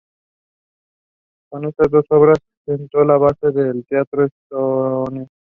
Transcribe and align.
Con 1.51 1.63
estas 1.65 1.91
dos 1.91 2.05
obras 2.09 2.39
sentó 2.65 3.05
las 3.05 3.19
bases 3.19 3.53
del 3.53 3.85
teatro 3.85 4.25
estonio. 4.25 5.27